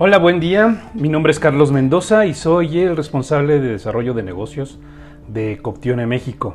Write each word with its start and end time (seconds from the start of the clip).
Hola, 0.00 0.18
buen 0.18 0.38
día. 0.38 0.90
Mi 0.94 1.08
nombre 1.08 1.32
es 1.32 1.40
Carlos 1.40 1.72
Mendoza 1.72 2.24
y 2.24 2.32
soy 2.32 2.78
el 2.78 2.96
responsable 2.96 3.58
de 3.58 3.70
desarrollo 3.70 4.14
de 4.14 4.22
negocios 4.22 4.78
de 5.26 5.58
Coptione 5.60 6.06
México. 6.06 6.54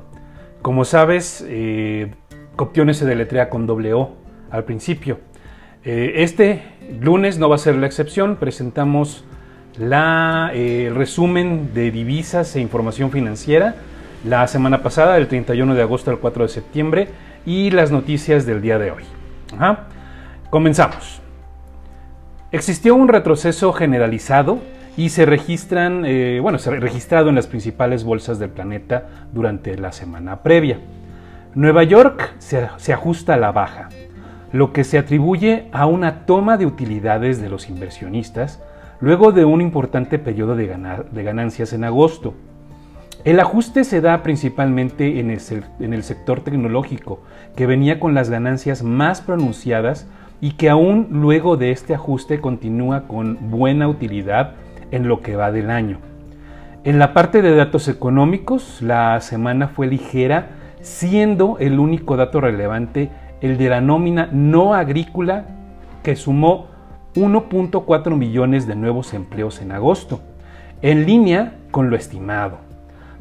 Como 0.62 0.86
sabes, 0.86 1.46
eh, 1.50 2.14
Coptione 2.56 2.94
se 2.94 3.06
deletrea 3.06 3.50
con 3.50 3.68
doble 3.68 3.94
O 3.96 4.12
al 4.50 4.64
principio. 4.64 5.20
Eh, 5.84 6.14
este 6.20 6.62
lunes 7.02 7.38
no 7.38 7.50
va 7.50 7.56
a 7.56 7.58
ser 7.58 7.76
la 7.76 7.86
excepción. 7.86 8.38
Presentamos 8.38 9.26
la, 9.78 10.52
eh, 10.54 10.86
el 10.88 10.96
resumen 10.96 11.74
de 11.74 11.92
divisas 11.92 12.56
e 12.56 12.62
información 12.62 13.12
financiera 13.12 13.76
la 14.24 14.48
semana 14.48 14.82
pasada, 14.82 15.16
del 15.16 15.28
31 15.28 15.76
de 15.76 15.82
agosto 15.82 16.12
al 16.12 16.20
4 16.20 16.44
de 16.44 16.50
septiembre, 16.50 17.10
y 17.46 17.72
las 17.72 17.92
noticias 17.92 18.46
del 18.46 18.62
día 18.62 18.80
de 18.80 18.92
hoy. 18.92 19.04
Comenzamos. 20.50 21.23
Existió 22.54 22.94
un 22.94 23.08
retroceso 23.08 23.74
generalizado 23.74 24.60
y 24.96 25.10
se 25.10 25.26
registran, 25.26 26.04
eh, 26.06 26.38
bueno, 26.40 26.60
se 26.60 26.70
ha 26.70 26.74
registrado 26.74 27.30
en 27.30 27.36
las 27.36 27.48
principales 27.48 28.04
bolsas 28.04 28.38
del 28.38 28.52
planeta 28.52 29.08
durante 29.34 29.76
la 29.76 29.92
semana 29.92 30.44
previa. 30.44 30.80
Nueva 31.56 31.84
York 31.84 32.36
se, 32.38 32.94
ajusta 32.94 33.34
a 33.34 33.38
la 33.38 33.52
baja, 33.52 33.90
lo 34.52 34.72
que 34.72 34.84
se 34.84 35.00
atribuye 35.00 35.68
a 35.72 35.88
una 35.88 36.28
toma 36.28 36.58
de 36.58 36.68
utilidades 36.68 37.42
de 37.42 37.50
los 37.50 37.70
inversionistas 37.70 38.62
luego 39.02 39.32
de 39.32 39.46
un 39.46 39.60
importante 39.60 40.20
periodo 40.20 40.56
de, 40.56 40.68
ganancias 41.24 41.74
en 41.74 41.86
agosto. 41.86 42.36
El 43.26 43.40
ajuste 43.40 43.84
se 43.84 44.00
da 44.00 44.22
principalmente 44.22 45.20
en 45.20 45.32
el, 45.32 46.04
sector 46.04 46.42
tecnológico, 46.42 47.24
que 47.56 47.66
venía 47.66 48.00
con 48.00 48.14
las 48.14 48.30
ganancias 48.30 48.84
más 48.84 49.22
pronunciadas 49.22 50.06
y 50.44 50.52
que 50.52 50.70
aún 50.70 51.08
luego 51.10 51.56
de 51.56 51.72
este 51.72 51.96
ajuste 51.96 52.42
continúa 52.42 53.08
con 53.08 53.50
buena 53.50 53.88
utilidad 53.88 54.56
en 54.92 55.08
lo 55.08 55.22
que 55.22 55.38
va 55.38 55.54
del 55.54 55.70
año. 55.70 56.00
En 56.84 57.00
la 57.00 57.14
parte 57.14 57.42
de 57.42 57.56
datos 57.56 57.88
económicos, 57.88 58.82
la 58.82 59.22
semana 59.22 59.70
fue 59.70 59.88
ligera, 59.88 60.50
siendo 60.82 61.58
el 61.60 61.80
único 61.80 62.18
dato 62.18 62.42
relevante 62.42 63.10
el 63.40 63.58
de 63.58 63.70
la 63.70 63.80
nómina 63.80 64.28
no 64.34 64.74
agrícola, 64.74 65.46
que 66.04 66.18
sumó 66.18 66.68
1.4 67.16 68.18
millones 68.18 68.68
de 68.68 68.76
nuevos 68.76 69.14
empleos 69.14 69.62
en 69.62 69.72
agosto, 69.72 70.20
en 70.82 71.06
línea 71.06 71.54
con 71.72 71.90
lo 71.90 71.96
estimado. 71.96 72.58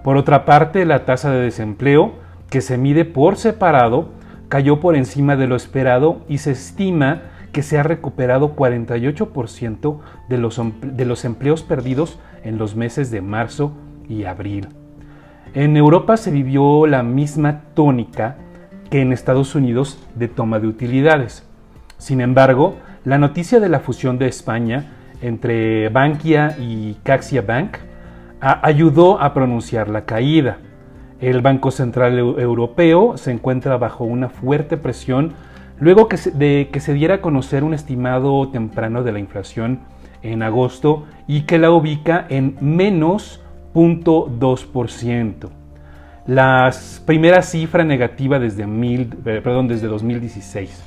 Por 0.03 0.17
otra 0.17 0.45
parte, 0.45 0.85
la 0.85 1.05
tasa 1.05 1.31
de 1.31 1.43
desempleo, 1.43 2.15
que 2.51 2.61
se 2.61 2.79
mide 2.79 3.05
por 3.05 3.37
separado, 3.37 4.09
cayó 4.53 4.81
por 4.81 4.97
encima 4.97 5.35
de 5.35 5.47
lo 5.47 5.57
esperado 5.57 6.21
y 6.29 6.37
se 6.37 6.51
estima 6.51 7.23
que 7.53 7.63
se 7.63 7.79
ha 7.79 7.83
recuperado 7.83 8.55
48% 8.55 9.99
de 10.29 10.37
los, 10.37 10.61
de 10.83 11.05
los 11.07 11.25
empleos 11.25 11.63
perdidos 11.63 12.19
en 12.45 12.59
los 12.59 12.77
meses 12.77 13.11
de 13.11 13.23
marzo 13.23 13.73
y 14.11 14.25
abril. 14.25 14.69
En 15.55 15.75
Europa 15.79 16.19
se 16.19 16.31
vivió 16.31 16.87
la 16.87 17.03
misma 17.03 17.63
tónica 17.73 18.37
que 18.91 19.01
en 19.01 19.15
Estados 19.15 19.55
Unidos 19.55 20.07
de 20.17 20.29
toma 20.29 20.61
de 20.61 20.67
utilidades. 20.67 21.49
Sin 21.97 22.21
embargo, 22.21 22.77
la 23.07 23.17
noticia 23.17 23.59
de 23.59 23.71
la 23.71 23.81
fusión 23.81 24.19
de 24.19 24.27
España 24.27 24.93
entre 25.23 25.89
Bankia 25.89 26.59
y 26.61 26.99
Caxia 27.03 27.41
Bank 27.41 27.79
ayudó 28.39 29.19
a 29.19 29.33
pronunciar 29.33 29.89
la 29.89 30.05
caída. 30.05 30.59
El 31.23 31.41
Banco 31.41 31.71
Central 31.71 32.19
Europeo 32.19 33.17
se 33.17 33.31
encuentra 33.31 33.77
bajo 33.77 34.03
una 34.03 34.29
fuerte 34.29 34.77
presión 34.77 35.35
luego 35.79 36.09
de 36.35 36.69
que 36.73 36.81
se 36.81 36.95
diera 36.95 37.15
a 37.15 37.21
conocer 37.21 37.63
un 37.63 37.75
estimado 37.75 38.49
temprano 38.49 39.05
de 39.05 39.13
la 39.13 39.21
inflación 39.21 39.79
en 40.23 40.43
agosto 40.43 41.07
y 41.29 41.43
que 41.43 41.59
la 41.59 41.71
ubica 41.71 42.27
en 42.29 42.57
menos 42.61 43.41
0.2%. 43.73 45.49
La 46.27 46.73
primera 47.07 47.43
cifra 47.43 47.85
negativa 47.85 48.41
desde, 48.41 48.65
eh, 48.65 49.41
perdón, 49.45 49.69
desde 49.69 49.87
2016. 49.87 50.83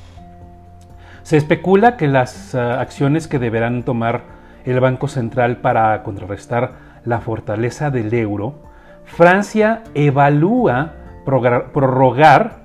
Se 1.22 1.38
especula 1.38 1.96
que 1.96 2.08
las 2.08 2.54
eh, 2.54 2.58
acciones 2.58 3.26
que 3.26 3.38
deberán 3.38 3.84
tomar 3.84 4.24
el 4.66 4.80
Banco 4.80 5.08
Central 5.08 5.56
para 5.62 6.02
contrarrestar 6.02 6.72
la 7.06 7.20
fortaleza 7.20 7.90
del 7.90 8.12
euro 8.12 8.65
Francia 9.06 9.82
evalúa 9.94 10.92
prorrogar 11.24 12.58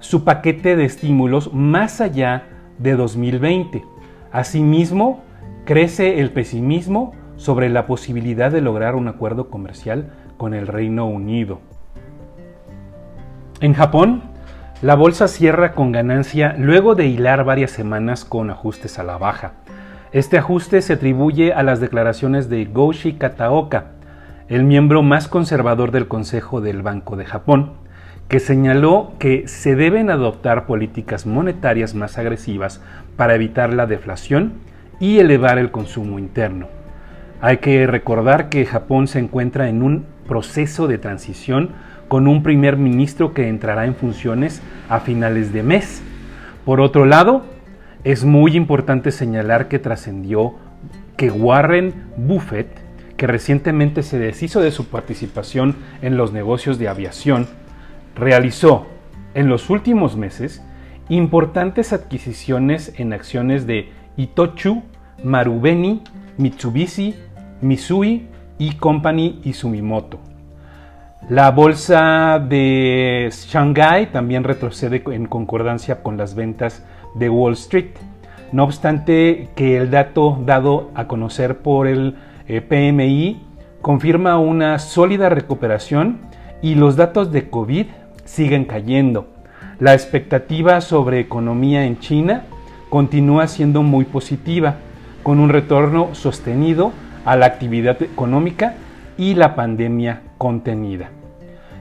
su 0.00 0.24
paquete 0.24 0.76
de 0.76 0.84
estímulos 0.84 1.52
más 1.54 2.00
allá 2.00 2.44
de 2.78 2.96
2020. 2.96 3.84
Asimismo, 4.32 5.22
crece 5.64 6.20
el 6.20 6.32
pesimismo 6.32 7.12
sobre 7.36 7.68
la 7.68 7.86
posibilidad 7.86 8.50
de 8.50 8.60
lograr 8.60 8.96
un 8.96 9.08
acuerdo 9.08 9.50
comercial 9.50 10.10
con 10.36 10.54
el 10.54 10.66
Reino 10.66 11.06
Unido. 11.06 11.60
En 13.60 13.74
Japón, 13.74 14.22
la 14.82 14.94
bolsa 14.94 15.28
cierra 15.28 15.72
con 15.74 15.92
ganancia 15.92 16.54
luego 16.58 16.94
de 16.94 17.06
hilar 17.06 17.44
varias 17.44 17.70
semanas 17.70 18.24
con 18.24 18.50
ajustes 18.50 18.98
a 18.98 19.04
la 19.04 19.18
baja. 19.18 19.54
Este 20.12 20.38
ajuste 20.38 20.80
se 20.80 20.94
atribuye 20.94 21.52
a 21.52 21.62
las 21.62 21.80
declaraciones 21.80 22.48
de 22.48 22.64
Goshi 22.64 23.14
Kataoka, 23.14 23.97
el 24.48 24.64
miembro 24.64 25.02
más 25.02 25.28
conservador 25.28 25.90
del 25.90 26.08
Consejo 26.08 26.62
del 26.62 26.80
Banco 26.80 27.16
de 27.16 27.26
Japón, 27.26 27.72
que 28.28 28.40
señaló 28.40 29.12
que 29.18 29.46
se 29.46 29.74
deben 29.74 30.08
adoptar 30.08 30.66
políticas 30.66 31.26
monetarias 31.26 31.94
más 31.94 32.16
agresivas 32.16 32.82
para 33.16 33.34
evitar 33.34 33.74
la 33.74 33.86
deflación 33.86 34.54
y 35.00 35.18
elevar 35.18 35.58
el 35.58 35.70
consumo 35.70 36.18
interno. 36.18 36.68
Hay 37.42 37.58
que 37.58 37.86
recordar 37.86 38.48
que 38.48 38.64
Japón 38.64 39.06
se 39.06 39.18
encuentra 39.18 39.68
en 39.68 39.82
un 39.82 40.06
proceso 40.26 40.88
de 40.88 40.98
transición 40.98 41.70
con 42.08 42.26
un 42.26 42.42
primer 42.42 42.78
ministro 42.78 43.34
que 43.34 43.48
entrará 43.48 43.84
en 43.84 43.94
funciones 43.94 44.62
a 44.88 45.00
finales 45.00 45.52
de 45.52 45.62
mes. 45.62 46.02
Por 46.64 46.80
otro 46.80 47.04
lado, 47.04 47.44
es 48.02 48.24
muy 48.24 48.56
importante 48.56 49.10
señalar 49.10 49.68
que 49.68 49.78
trascendió 49.78 50.54
que 51.18 51.30
Warren 51.30 51.92
Buffett 52.16 52.87
que 53.18 53.26
recientemente 53.26 54.02
se 54.02 54.18
deshizo 54.18 54.60
de 54.60 54.70
su 54.70 54.86
participación 54.86 55.76
en 56.00 56.16
los 56.16 56.32
negocios 56.32 56.78
de 56.78 56.88
aviación, 56.88 57.48
realizó 58.14 58.86
en 59.34 59.48
los 59.48 59.68
últimos 59.68 60.16
meses 60.16 60.62
importantes 61.08 61.92
adquisiciones 61.92 62.94
en 62.96 63.12
acciones 63.12 63.66
de 63.66 63.90
Itochu, 64.16 64.84
Marubeni, 65.22 66.02
Mitsubishi, 66.36 67.16
Misui 67.60 68.28
y 68.56 68.74
Company 68.76 69.40
y 69.42 69.52
Sumimoto. 69.52 70.20
La 71.28 71.50
bolsa 71.50 72.38
de 72.38 73.28
Shanghai 73.32 74.12
también 74.12 74.44
retrocede 74.44 75.02
en 75.06 75.26
concordancia 75.26 76.04
con 76.04 76.16
las 76.16 76.36
ventas 76.36 76.86
de 77.16 77.28
Wall 77.28 77.54
Street. 77.54 77.90
No 78.52 78.62
obstante 78.62 79.48
que 79.56 79.76
el 79.76 79.90
dato 79.90 80.38
dado 80.46 80.92
a 80.94 81.08
conocer 81.08 81.58
por 81.58 81.88
el 81.88 82.16
eh, 82.48 82.60
PMI 82.60 83.42
confirma 83.82 84.38
una 84.38 84.78
sólida 84.78 85.28
recuperación 85.28 86.18
y 86.62 86.74
los 86.74 86.96
datos 86.96 87.30
de 87.30 87.48
COVID 87.48 87.86
siguen 88.24 88.64
cayendo. 88.64 89.28
La 89.78 89.94
expectativa 89.94 90.80
sobre 90.80 91.20
economía 91.20 91.84
en 91.84 92.00
China 92.00 92.44
continúa 92.88 93.46
siendo 93.46 93.82
muy 93.82 94.04
positiva, 94.04 94.76
con 95.22 95.40
un 95.40 95.50
retorno 95.50 96.14
sostenido 96.14 96.92
a 97.24 97.36
la 97.36 97.46
actividad 97.46 98.02
económica 98.02 98.74
y 99.18 99.34
la 99.34 99.54
pandemia 99.54 100.22
contenida. 100.38 101.10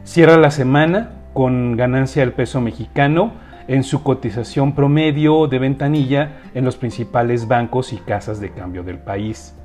Cierra 0.04 0.38
la 0.38 0.52
semana 0.52 1.12
con 1.34 1.78
ganancia 1.78 2.22
del 2.22 2.34
peso 2.34 2.62
mexicano 2.62 3.32
en 3.68 3.84
su 3.84 4.04
cotización 4.04 4.74
promedio 4.74 5.48
de 5.48 5.60
ventanilla 5.60 6.40
en 6.54 6.66
los 6.66 6.78
principales 6.78 7.48
bancos 7.48 7.94
y 7.94 7.98
casas 7.98 8.40
de 8.40 8.52
cambio 8.52 8.84
del 8.84 8.98
país. 8.98 9.56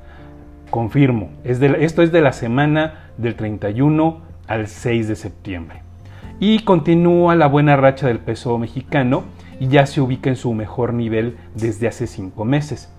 Confirmo, 0.73 1.29
esto 1.43 2.01
es 2.01 2.11
de 2.11 2.21
la 2.21 2.33
semana 2.33 3.11
del 3.19 3.35
31 3.35 4.21
al 4.47 4.67
6 4.67 5.07
de 5.07 5.15
septiembre. 5.15 5.83
Y 6.39 6.63
continúa 6.63 7.35
la 7.35 7.45
buena 7.45 7.75
racha 7.75 8.07
del 8.07 8.17
peso 8.17 8.57
mexicano 8.57 9.25
y 9.59 9.67
ya 9.67 9.85
se 9.85 10.01
ubica 10.01 10.31
en 10.31 10.35
su 10.35 10.51
mejor 10.53 10.95
nivel 10.95 11.37
desde 11.53 11.87
hace 11.87 12.07
cinco 12.07 12.43
meses, 12.43 12.91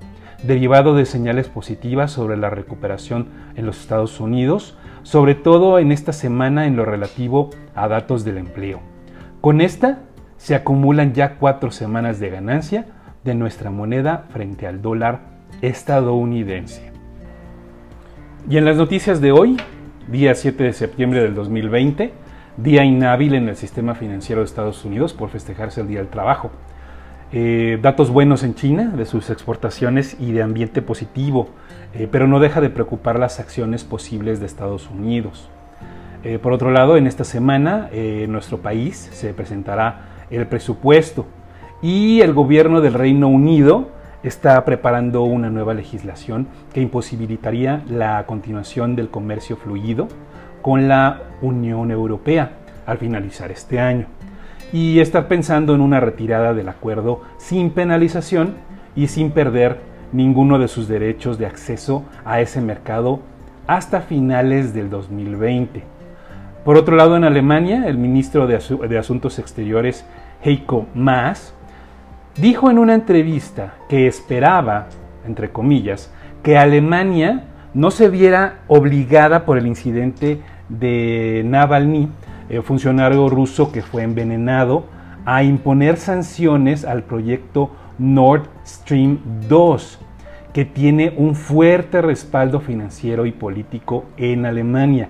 derivado 0.44 0.94
de 0.94 1.04
señales 1.04 1.48
positivas 1.48 2.12
sobre 2.12 2.36
la 2.36 2.48
recuperación 2.48 3.26
en 3.56 3.66
los 3.66 3.80
Estados 3.80 4.20
Unidos, 4.20 4.78
sobre 5.02 5.34
todo 5.34 5.80
en 5.80 5.90
esta 5.90 6.12
semana 6.12 6.68
en 6.68 6.76
lo 6.76 6.84
relativo 6.84 7.50
a 7.74 7.88
datos 7.88 8.24
del 8.24 8.38
empleo. 8.38 8.78
Con 9.40 9.60
esta 9.60 9.98
se 10.36 10.54
acumulan 10.54 11.12
ya 11.12 11.38
cuatro 11.38 11.72
semanas 11.72 12.20
de 12.20 12.30
ganancia 12.30 12.86
de 13.24 13.34
nuestra 13.34 13.72
moneda 13.72 14.26
frente 14.30 14.68
al 14.68 14.80
dólar 14.80 15.22
estadounidense. 15.60 16.93
Y 18.46 18.58
en 18.58 18.66
las 18.66 18.76
noticias 18.76 19.22
de 19.22 19.32
hoy, 19.32 19.56
día 20.06 20.34
7 20.34 20.64
de 20.64 20.74
septiembre 20.74 21.22
del 21.22 21.34
2020, 21.34 22.12
día 22.58 22.84
inhábil 22.84 23.32
en 23.32 23.48
el 23.48 23.56
sistema 23.56 23.94
financiero 23.94 24.42
de 24.42 24.44
Estados 24.44 24.84
Unidos 24.84 25.14
por 25.14 25.30
festejarse 25.30 25.80
el 25.80 25.88
Día 25.88 26.00
del 26.00 26.08
Trabajo. 26.08 26.50
Eh, 27.32 27.78
datos 27.80 28.10
buenos 28.10 28.42
en 28.42 28.54
China 28.54 28.92
de 28.94 29.06
sus 29.06 29.30
exportaciones 29.30 30.18
y 30.20 30.32
de 30.32 30.42
ambiente 30.42 30.82
positivo, 30.82 31.48
eh, 31.94 32.06
pero 32.12 32.28
no 32.28 32.38
deja 32.38 32.60
de 32.60 32.68
preocupar 32.68 33.18
las 33.18 33.40
acciones 33.40 33.82
posibles 33.82 34.40
de 34.40 34.46
Estados 34.46 34.90
Unidos. 34.90 35.48
Eh, 36.22 36.38
por 36.38 36.52
otro 36.52 36.70
lado, 36.70 36.98
en 36.98 37.06
esta 37.06 37.24
semana 37.24 37.88
en 37.92 38.30
nuestro 38.30 38.58
país 38.58 39.08
se 39.10 39.32
presentará 39.32 40.26
el 40.28 40.46
presupuesto 40.46 41.24
y 41.80 42.20
el 42.20 42.34
gobierno 42.34 42.82
del 42.82 42.92
Reino 42.92 43.26
Unido 43.26 43.88
está 44.24 44.64
preparando 44.64 45.22
una 45.22 45.50
nueva 45.50 45.74
legislación 45.74 46.48
que 46.72 46.80
imposibilitaría 46.80 47.84
la 47.88 48.24
continuación 48.26 48.96
del 48.96 49.10
comercio 49.10 49.56
fluido 49.56 50.08
con 50.62 50.88
la 50.88 51.20
Unión 51.42 51.90
Europea 51.90 52.52
al 52.86 52.98
finalizar 52.98 53.52
este 53.52 53.78
año 53.78 54.06
y 54.72 54.98
está 54.98 55.28
pensando 55.28 55.74
en 55.74 55.80
una 55.80 56.00
retirada 56.00 56.54
del 56.54 56.68
acuerdo 56.68 57.22
sin 57.36 57.70
penalización 57.70 58.54
y 58.96 59.08
sin 59.08 59.30
perder 59.30 59.78
ninguno 60.12 60.58
de 60.58 60.68
sus 60.68 60.88
derechos 60.88 61.38
de 61.38 61.46
acceso 61.46 62.04
a 62.24 62.40
ese 62.40 62.60
mercado 62.60 63.20
hasta 63.66 64.00
finales 64.00 64.74
del 64.74 64.90
2020. 64.90 65.82
Por 66.64 66.76
otro 66.76 66.96
lado, 66.96 67.16
en 67.16 67.24
Alemania, 67.24 67.86
el 67.86 67.98
ministro 67.98 68.46
de, 68.46 68.56
Asuntos 68.98 69.38
Exteriores, 69.38 70.06
Heiko 70.42 70.86
Maas, 70.94 71.54
dijo 72.36 72.70
en 72.70 72.78
una 72.78 72.94
entrevista 72.94 73.74
que 73.88 74.06
esperaba, 74.06 74.88
entre 75.26 75.50
comillas, 75.50 76.12
que 76.42 76.58
Alemania 76.58 77.44
no 77.72 77.90
se 77.90 78.08
viera 78.08 78.60
obligada 78.68 79.44
por 79.44 79.58
el 79.58 79.66
incidente 79.66 80.40
de 80.68 81.42
Navalny, 81.44 82.08
el 82.48 82.62
funcionario 82.62 83.28
ruso 83.28 83.72
que 83.72 83.82
fue 83.82 84.02
envenenado, 84.02 84.84
a 85.24 85.42
imponer 85.42 85.96
sanciones 85.96 86.84
al 86.84 87.02
proyecto 87.04 87.70
Nord 87.98 88.48
Stream 88.66 89.18
2, 89.48 89.98
que 90.52 90.64
tiene 90.64 91.14
un 91.16 91.34
fuerte 91.34 92.02
respaldo 92.02 92.60
financiero 92.60 93.26
y 93.26 93.32
político 93.32 94.04
en 94.16 94.46
Alemania, 94.46 95.08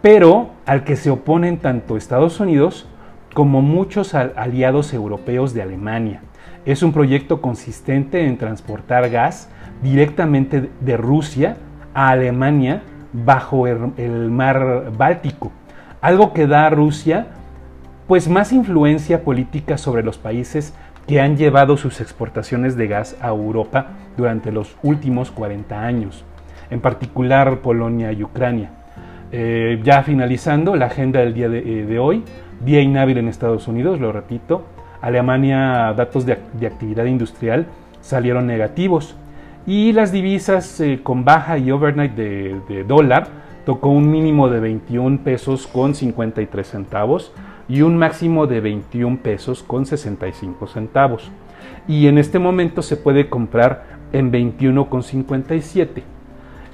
pero 0.00 0.50
al 0.64 0.84
que 0.84 0.96
se 0.96 1.10
oponen 1.10 1.58
tanto 1.58 1.96
Estados 1.96 2.40
Unidos 2.40 2.88
como 3.36 3.60
muchos 3.60 4.14
aliados 4.14 4.94
europeos 4.94 5.52
de 5.52 5.60
Alemania. 5.60 6.22
Es 6.64 6.82
un 6.82 6.94
proyecto 6.94 7.42
consistente 7.42 8.26
en 8.26 8.38
transportar 8.38 9.10
gas 9.10 9.50
directamente 9.82 10.70
de 10.80 10.96
Rusia 10.96 11.58
a 11.92 12.08
Alemania 12.08 12.80
bajo 13.12 13.66
el, 13.66 14.30
mar 14.30 14.90
Báltico, 14.96 15.52
algo 16.00 16.32
que 16.32 16.46
da 16.46 16.64
a 16.64 16.70
Rusia 16.70 17.26
pues 18.06 18.26
más 18.26 18.54
influencia 18.54 19.22
política 19.22 19.76
sobre 19.76 20.02
los 20.02 20.16
países 20.16 20.72
que 21.06 21.20
han 21.20 21.36
llevado 21.36 21.76
sus 21.76 22.00
exportaciones 22.00 22.74
de 22.74 22.86
gas 22.86 23.18
a 23.20 23.28
Europa 23.28 23.88
durante 24.16 24.50
los 24.50 24.78
últimos 24.82 25.30
40 25.30 25.78
años, 25.78 26.24
en 26.70 26.80
particular 26.80 27.58
Polonia 27.58 28.12
y 28.12 28.22
Ucrania. 28.22 28.70
Eh, 29.30 29.80
ya 29.82 30.02
finalizando 30.04 30.74
la 30.76 30.86
agenda 30.86 31.20
del 31.20 31.34
día 31.34 31.48
de, 31.50 31.58
eh, 31.58 31.84
de 31.84 31.98
hoy, 31.98 32.24
día 32.64 32.80
inhábil 32.80 33.18
en 33.18 33.28
Estados 33.28 33.68
Unidos, 33.68 34.00
lo 34.00 34.12
repito, 34.12 34.64
Alemania 35.00 35.92
datos 35.96 36.26
de, 36.26 36.32
actividad 36.32 37.04
industrial 37.04 37.66
salieron 38.00 38.46
negativos 38.46 39.16
y 39.66 39.92
las 39.92 40.12
divisas 40.12 40.80
eh, 40.80 41.00
con 41.02 41.24
baja 41.24 41.58
y 41.58 41.70
overnight 41.70 42.14
de, 42.14 42.84
dólar 42.86 43.28
tocó 43.64 43.88
un 43.88 44.10
mínimo 44.10 44.48
de 44.48 44.60
21 44.60 45.18
pesos 45.24 45.66
con 45.66 45.94
53 45.94 46.66
centavos 46.66 47.32
y 47.68 47.82
un 47.82 47.98
máximo 47.98 48.46
de 48.46 48.60
21 48.60 49.18
pesos 49.18 49.64
con 49.64 49.86
65 49.86 50.68
centavos. 50.68 51.30
Y 51.88 52.06
en 52.06 52.18
este 52.18 52.38
momento 52.38 52.80
se 52.80 52.96
puede 52.96 53.28
comprar 53.28 53.84
en 54.12 54.30
21 54.30 54.88
con 54.88 55.02
57. 55.02 56.04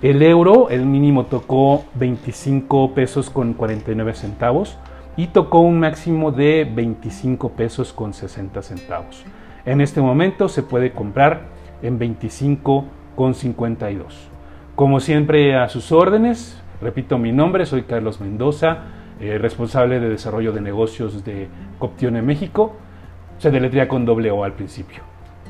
El 0.03 0.23
euro, 0.23 0.69
el 0.69 0.85
mínimo 0.85 1.27
tocó 1.27 1.85
25 1.95 2.93
pesos 2.93 3.31
con 3.31 3.55
49 3.55 4.15
centavos 4.15 4.77
y 5.17 5.29
tocó 5.29 5.61
un 5.61 5.81
máximo 5.81 6.33
de 6.33 6.65
25 6.65 7.51
pesos 7.51 7.93
con 7.93 8.15
60 8.15 8.63
centavos. 8.63 9.25
En 9.65 9.81
este 9.81 10.01
momento 10.01 10.49
se 10.49 10.63
puede 10.63 10.93
comprar 10.93 11.43
en 11.83 11.99
25 11.99 12.85
con 13.15 13.35
52. 13.35 14.29
Como 14.75 15.01
siempre 15.01 15.57
a 15.57 15.69
sus 15.69 15.93
órdenes, 15.93 16.61
repito 16.81 17.19
mi 17.19 17.33
nombre, 17.33 17.67
soy 17.67 17.83
Carlos 17.83 18.21
Mendoza, 18.21 18.79
eh, 19.21 19.39
responsable 19.39 20.01
de 20.01 20.09
desarrollo 20.09 20.53
de 20.53 20.61
negocios 20.61 21.25
de 21.25 21.49
Coptione 21.79 22.23
México. 22.23 22.75
Se 23.39 23.51
deletrea 23.51 23.89
con 23.89 24.05
doble 24.05 24.31
O 24.31 24.45
al 24.45 24.55
principio. 24.55 25.03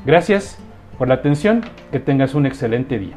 Gracias 0.05 0.59
por 0.97 1.07
la 1.07 1.15
atención, 1.15 1.61
que 1.91 1.99
tengas 1.99 2.35
un 2.35 2.45
excelente 2.45 2.99
día. 2.99 3.15